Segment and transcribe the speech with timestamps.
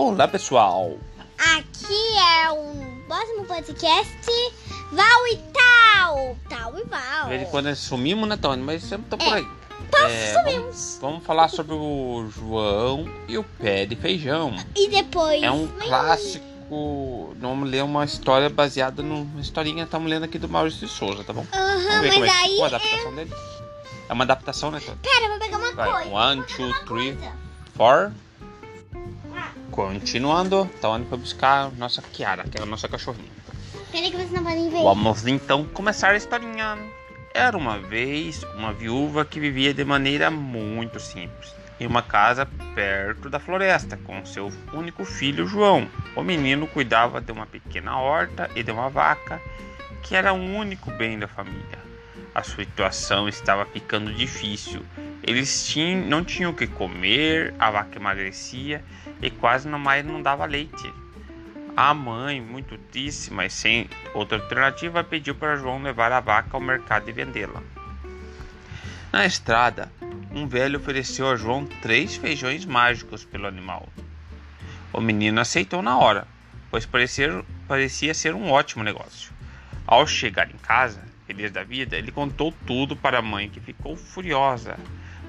[0.00, 0.96] Olá, pessoal.
[1.36, 4.16] Aqui é um próximo podcast
[4.92, 6.36] Val e Tal.
[6.48, 7.24] Tal e Val.
[7.24, 8.62] De vez em quando sumimos, né, Tony?
[8.62, 9.44] Mas sempre tô por aí.
[9.90, 10.34] Tá, É.
[10.44, 14.54] Vamos, vamos falar sobre o João e o pé de feijão.
[14.76, 15.42] E depois.
[15.42, 16.46] É um clássico.
[17.40, 21.24] Vamos ler uma história baseada numa historinha que estamos lendo aqui do Maurício de Souza,
[21.24, 21.44] tá bom?
[21.52, 22.50] Aham, como mas é aí.
[22.50, 23.32] ficou a adaptação dele.
[24.08, 24.80] É uma adaptação, né?
[24.80, 26.08] Pera, eu vou pegar uma Vai, coisa.
[26.10, 27.16] one, two, uma three.
[27.16, 27.32] coisa.
[29.70, 33.30] Continuando, Tony foi buscar a nossa Kiara, que é a nossa cachorrinha.
[33.92, 34.82] Pera que vocês não podem ver.
[34.82, 36.78] Vamos então começar a historinha.
[37.34, 43.30] Era uma vez uma viúva que vivia de maneira muito simples em uma casa perto
[43.30, 45.88] da floresta com seu único filho João.
[46.16, 49.40] O menino cuidava de uma pequena horta e de uma vaca
[50.02, 51.78] que era o único bem da família.
[52.34, 54.84] A situação estava ficando difícil.
[55.28, 58.82] Eles tinham, não tinham o que comer, a vaca emagrecia
[59.20, 60.90] e quase não mais não dava leite.
[61.76, 66.62] A mãe, muito triste, mas sem outra alternativa, pediu para João levar a vaca ao
[66.62, 67.62] mercado e vendê-la.
[69.12, 69.92] Na estrada,
[70.34, 73.86] um velho ofereceu a João três feijões mágicos pelo animal.
[74.94, 76.26] O menino aceitou na hora,
[76.70, 79.30] pois parecia, parecia ser um ótimo negócio.
[79.86, 83.94] Ao chegar em casa, feliz da vida, ele contou tudo para a mãe, que ficou
[83.94, 84.78] furiosa.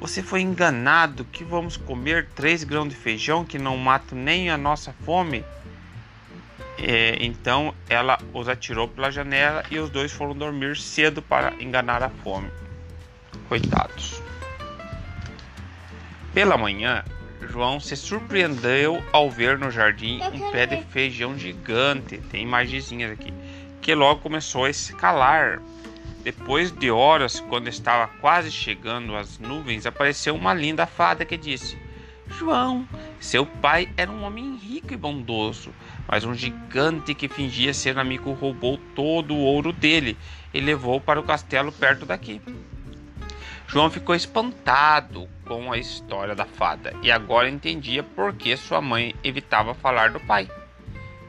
[0.00, 4.56] Você foi enganado que vamos comer três grãos de feijão que não matam nem a
[4.56, 5.44] nossa fome?
[6.78, 12.02] É, então ela os atirou pela janela e os dois foram dormir cedo para enganar
[12.02, 12.50] a fome.
[13.48, 14.20] Coitados.
[16.34, 17.04] Pela manhã,
[17.48, 23.32] João se surpreendeu ao ver no jardim um pé de feijão gigante, tem imagenzinhas aqui,
[23.80, 25.62] que logo começou a escalar.
[26.24, 31.76] Depois de horas, quando estava quase chegando às nuvens, apareceu uma linda fada que disse:
[32.26, 32.88] João,
[33.20, 35.70] seu pai era um homem rico e bondoso,
[36.08, 40.16] mas um gigante que fingia ser amigo roubou todo o ouro dele
[40.54, 42.40] e levou para o castelo perto daqui.
[43.66, 49.14] João ficou espantado com a história da fada e agora entendia por que sua mãe
[49.22, 50.48] evitava falar do pai,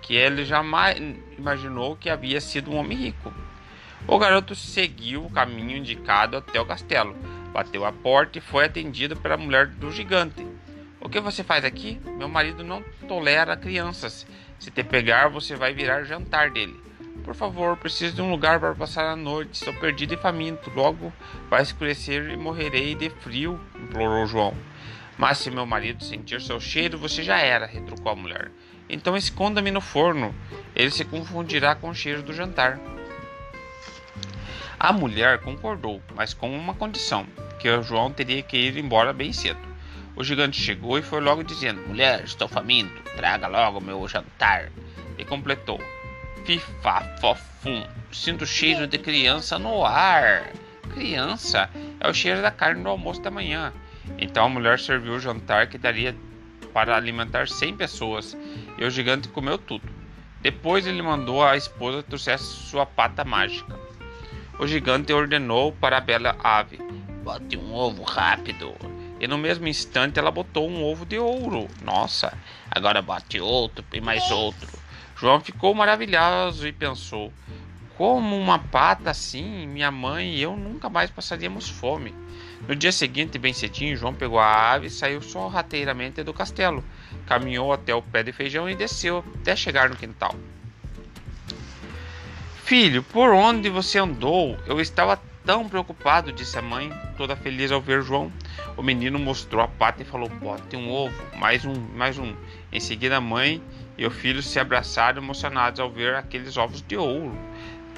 [0.00, 0.96] que ele jamais
[1.36, 3.30] imaginou que havia sido um homem rico.
[4.10, 7.14] O garoto seguiu o caminho indicado até o castelo,
[7.52, 10.46] bateu a porta e foi atendido pela mulher do gigante.
[10.98, 12.00] O que você faz aqui?
[12.16, 14.26] Meu marido não tolera crianças.
[14.58, 16.74] Se te pegar, você vai virar jantar dele.
[17.22, 19.56] Por favor, preciso de um lugar para passar a noite.
[19.56, 20.72] Estou perdido e faminto.
[20.74, 21.12] Logo
[21.50, 24.54] vai escurecer e morrerei de frio, implorou João.
[25.18, 28.50] Mas se meu marido sentir seu cheiro, você já era, retrucou a mulher.
[28.88, 30.34] Então esconda-me no forno.
[30.74, 32.80] Ele se confundirá com o cheiro do jantar.
[34.80, 37.26] A mulher concordou, mas com uma condição:
[37.58, 39.58] que o João teria que ir embora bem cedo.
[40.14, 44.70] O gigante chegou e foi logo dizendo: Mulher, estou faminto, traga logo meu jantar.
[45.18, 45.80] E completou:
[46.44, 50.52] Fifá, fofum, sinto cheiro de criança no ar.
[50.94, 51.68] Criança
[51.98, 53.72] é o cheiro da carne do almoço da manhã.
[54.16, 56.14] Então a mulher serviu o jantar que daria
[56.72, 58.36] para alimentar 100 pessoas
[58.78, 59.88] e o gigante comeu tudo.
[60.40, 63.87] Depois ele mandou a esposa trouxesse sua pata mágica.
[64.58, 66.78] O gigante ordenou para a bela ave:
[67.22, 68.74] Bote um ovo rápido.
[69.20, 71.68] E no mesmo instante ela botou um ovo de ouro.
[71.80, 72.36] Nossa,
[72.68, 74.68] agora bote outro e mais outro.
[75.16, 77.32] João ficou maravilhoso e pensou:
[77.96, 82.12] Como uma pata assim, minha mãe e eu nunca mais passaríamos fome.
[82.66, 86.84] No dia seguinte, bem cedinho, João pegou a ave e saiu sorrateiramente do castelo.
[87.26, 90.34] Caminhou até o pé de feijão e desceu até chegar no quintal.
[92.68, 94.54] Filho, por onde você andou?
[94.66, 98.30] Eu estava tão preocupado, disse a mãe, toda feliz ao ver João.
[98.76, 102.36] O menino mostrou a pata e falou: Bote um ovo, mais um, mais um.
[102.70, 103.62] Em seguida, a mãe
[103.96, 107.34] e o filho se abraçaram emocionados ao ver aqueles ovos de ouro.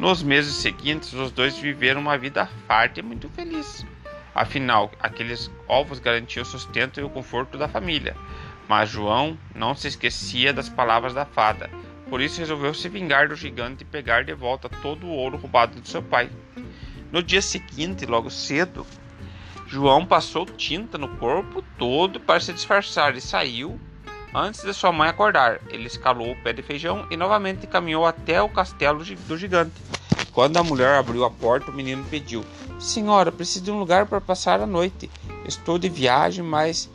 [0.00, 3.86] Nos meses seguintes, os dois viveram uma vida farta e muito feliz.
[4.34, 8.16] Afinal, aqueles ovos garantiam o sustento e o conforto da família.
[8.68, 11.70] Mas João não se esquecia das palavras da fada.
[12.08, 15.80] Por isso resolveu se vingar do gigante e pegar de volta todo o ouro roubado
[15.80, 16.30] de seu pai.
[17.10, 18.86] No dia seguinte, logo cedo,
[19.66, 23.80] João passou tinta no corpo todo para se disfarçar e saiu
[24.34, 25.60] antes de sua mãe acordar.
[25.68, 29.74] Ele escalou o pé de feijão e novamente caminhou até o castelo do gigante.
[30.32, 32.44] Quando a mulher abriu a porta, o menino pediu:
[32.78, 35.10] Senhora, preciso de um lugar para passar a noite.
[35.46, 36.90] Estou de viagem, mas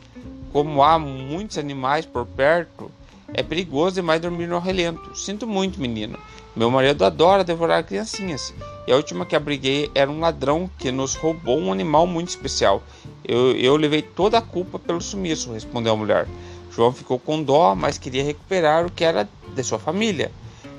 [0.52, 2.91] como há muitos animais por perto,
[3.34, 5.16] é perigoso demais dormir no relento.
[5.16, 6.18] Sinto muito, menino.
[6.54, 8.52] Meu marido adora devorar criancinhas.
[8.86, 12.82] E a última que abriguei era um ladrão que nos roubou um animal muito especial.
[13.24, 16.28] Eu, eu levei toda a culpa pelo sumiço, respondeu a mulher.
[16.74, 20.30] João ficou com dó, mas queria recuperar o que era de sua família.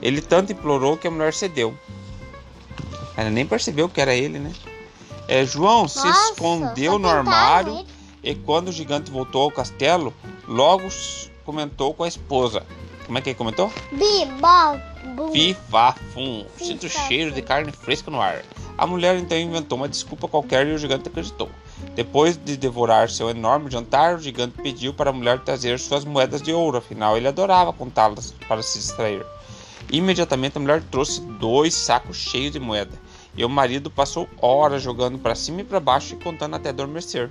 [0.02, 1.74] Ele tanto implorou que a mulher cedeu.
[3.16, 4.52] Ela nem percebeu que era ele, né?
[5.28, 7.88] É, João Nossa, se escondeu no armário ele.
[8.24, 10.14] e quando o gigante voltou ao castelo,
[10.48, 10.90] logo
[11.46, 12.66] comentou com a esposa.
[13.06, 13.72] Como é que ele comentou?
[13.92, 15.32] Bi, bo, bu.
[15.32, 18.44] Fifa, fum, sinto cheiro de carne fresca no ar.
[18.78, 21.50] A mulher então inventou uma desculpa qualquer e o gigante acreditou.
[21.96, 26.42] Depois de devorar seu enorme jantar, o gigante pediu para a mulher trazer suas moedas
[26.42, 29.24] de ouro, afinal ele adorava contá-las para se distrair.
[29.92, 32.98] Imediatamente a mulher trouxe dois sacos cheios de moeda,
[33.36, 37.30] e o marido passou horas jogando para cima e para baixo e contando até adormecer.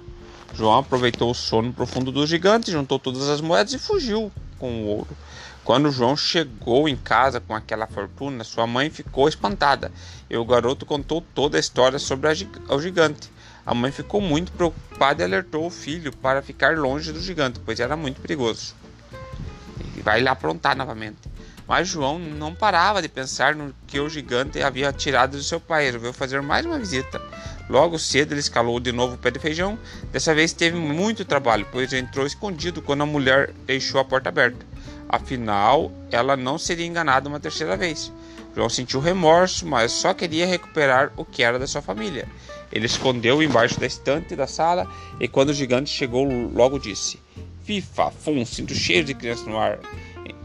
[0.55, 4.87] João aproveitou o sono profundo do gigante, juntou todas as moedas e fugiu com o
[4.87, 5.17] ouro.
[5.65, 9.93] Quando João chegou em casa com aquela fortuna, sua mãe ficou espantada
[10.29, 12.29] e o garoto contou toda a história sobre
[12.69, 13.31] o gigante.
[13.65, 17.79] A mãe ficou muito preocupada e alertou o filho para ficar longe do gigante, pois
[17.79, 18.75] era muito perigoso.
[19.97, 21.31] E vai lá aprontar novamente.
[21.67, 25.85] Mas João não parava de pensar no que o gigante havia tirado de seu pai.
[25.85, 27.21] Resolveu fazer mais uma visita.
[27.69, 29.79] Logo cedo ele escalou de novo o pé de feijão.
[30.11, 34.67] Dessa vez teve muito trabalho, pois entrou escondido quando a mulher deixou a porta aberta.
[35.09, 38.13] Afinal, ela não seria enganada uma terceira vez.
[38.55, 42.29] João sentiu remorso, mas só queria recuperar o que era da sua família.
[42.71, 47.19] Ele escondeu embaixo da estante da sala e quando o gigante chegou, logo disse:
[47.65, 49.79] Fifa, fum, sinto cheiro de criança no ar.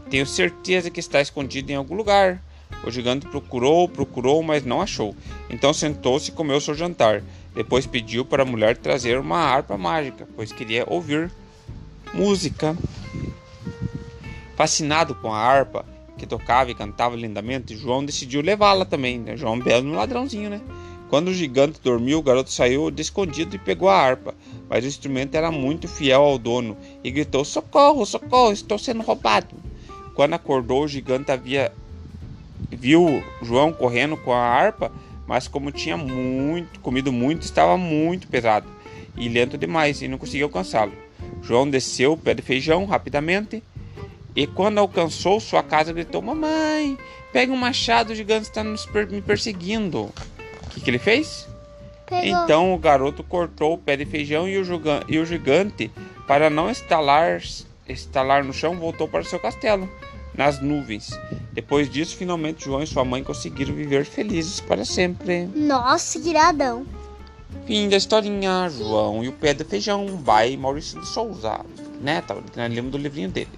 [0.08, 2.42] Tenho certeza que está escondido em algum lugar.
[2.84, 5.14] O gigante procurou, procurou, mas não achou.
[5.50, 7.22] Então sentou-se e comeu seu jantar.
[7.54, 11.30] Depois pediu para a mulher trazer uma harpa mágica, pois queria ouvir
[12.14, 12.76] música.
[14.56, 15.84] Fascinado com a harpa,
[16.16, 19.18] que tocava e cantava lindamente, João decidiu levá-la também.
[19.18, 19.36] Né?
[19.36, 20.60] João é belo ladrãozinho, né?
[21.08, 24.34] Quando o gigante dormiu, o garoto saiu escondido e pegou a harpa,
[24.68, 29.56] mas o instrumento era muito fiel ao dono e gritou: Socorro, socorro, estou sendo roubado.
[30.14, 31.72] Quando acordou, o gigante havia
[32.70, 34.92] viu João correndo com a harpa,
[35.26, 38.66] mas como tinha muito comido muito, estava muito pesado
[39.16, 40.92] e lento demais e não conseguia alcançá-lo.
[41.42, 43.62] João desceu o pé de feijão rapidamente
[44.34, 46.96] e quando alcançou sua casa gritou: Mamãe,
[47.32, 50.02] pega um machado, o gigante está me perseguindo.
[50.02, 51.48] O que, que ele fez?
[52.06, 52.24] Pegou.
[52.24, 54.54] Então o garoto cortou o pé de feijão e
[55.08, 55.90] e o gigante,
[56.26, 57.42] para não estalar,
[57.88, 59.90] estalar no chão, voltou para o seu castelo,
[60.34, 61.10] nas nuvens.
[61.58, 65.50] Depois disso, finalmente João e sua mãe conseguiram viver felizes para sempre.
[65.56, 66.86] Nossa, que iradão.
[67.66, 71.58] Fim da historinha, João e o pé de feijão, by Maurício de Souza.
[72.00, 72.22] Né?
[72.22, 73.50] Tá, lembro do livrinho dele.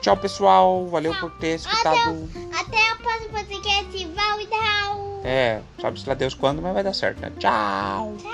[0.00, 0.86] Tchau, pessoal.
[0.86, 2.30] Valeu por ter escutado.
[2.58, 4.06] Até o próximo podcast.
[4.06, 5.20] Val e Dal.
[5.22, 7.30] É, sabe-se lá Deus quando, mas vai dar certo, né?
[7.38, 8.16] Tchau.
[8.16, 8.31] Tchau.